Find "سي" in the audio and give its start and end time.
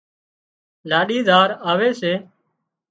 1.99-2.13